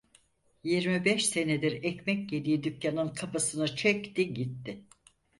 [0.63, 4.83] Yirmi beş senedir ekmek yediği dükkanın kapısını çekti gitti.